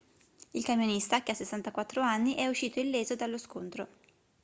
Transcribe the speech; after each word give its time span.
il 0.53 0.63
camionista 0.63 1.21
che 1.21 1.29
ha 1.31 1.35
64 1.35 2.01
anni 2.01 2.33
è 2.33 2.47
uscito 2.47 2.79
illeso 2.79 3.13
dallo 3.15 3.37
scontro 3.37 3.87